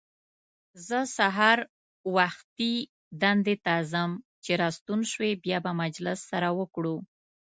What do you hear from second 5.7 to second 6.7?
مجلس سره